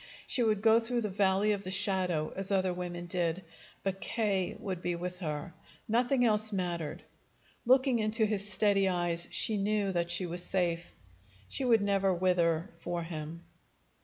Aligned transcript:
She 0.25 0.41
would 0.41 0.63
go 0.63 0.79
through 0.79 1.01
the 1.01 1.09
valley 1.09 1.51
of 1.51 1.63
the 1.63 1.69
shadow, 1.69 2.33
as 2.35 2.51
other 2.51 2.73
women 2.73 3.05
did; 3.05 3.43
but 3.83 4.01
K. 4.01 4.57
would 4.59 4.81
be 4.81 4.95
with 4.95 5.19
her. 5.19 5.53
Nothing 5.87 6.25
else 6.25 6.51
mattered. 6.51 7.03
Looking 7.67 7.99
into 7.99 8.25
his 8.25 8.49
steady 8.51 8.87
eyes, 8.89 9.27
she 9.29 9.57
knew 9.57 9.91
that 9.91 10.09
she 10.09 10.25
was 10.25 10.41
safe. 10.43 10.95
She 11.47 11.63
would 11.65 11.81
never 11.83 12.11
wither 12.11 12.71
for 12.79 13.03
him. 13.03 13.43